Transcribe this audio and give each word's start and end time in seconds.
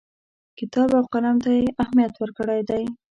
کتاب 0.59 0.89
او 0.97 1.03
قلم 1.13 1.35
ته 1.43 1.49
یې 1.57 1.65
اهمیت 1.81 2.13
ورکړی 2.17 2.61
دی. 2.69 2.83